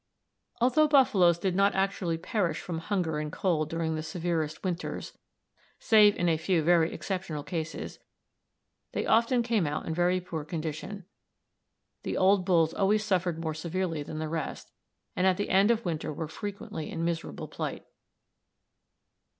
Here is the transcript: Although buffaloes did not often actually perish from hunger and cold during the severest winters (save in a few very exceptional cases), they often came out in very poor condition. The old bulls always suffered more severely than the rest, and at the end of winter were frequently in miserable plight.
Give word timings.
Although 0.59 0.87
buffaloes 0.87 1.37
did 1.37 1.55
not 1.55 1.73
often 1.73 1.79
actually 1.79 2.17
perish 2.17 2.59
from 2.59 2.79
hunger 2.79 3.19
and 3.19 3.31
cold 3.31 3.69
during 3.69 3.93
the 3.93 4.01
severest 4.01 4.63
winters 4.63 5.15
(save 5.77 6.15
in 6.15 6.27
a 6.27 6.37
few 6.37 6.63
very 6.63 6.91
exceptional 6.91 7.43
cases), 7.43 7.99
they 8.93 9.05
often 9.05 9.43
came 9.43 9.67
out 9.67 9.85
in 9.85 9.93
very 9.93 10.19
poor 10.19 10.43
condition. 10.43 11.05
The 12.01 12.17
old 12.17 12.45
bulls 12.45 12.73
always 12.73 13.05
suffered 13.05 13.37
more 13.37 13.53
severely 13.53 14.01
than 14.01 14.17
the 14.17 14.27
rest, 14.27 14.71
and 15.15 15.27
at 15.27 15.37
the 15.37 15.49
end 15.51 15.69
of 15.69 15.85
winter 15.85 16.11
were 16.11 16.27
frequently 16.27 16.89
in 16.89 17.05
miserable 17.05 17.47
plight. 17.47 17.85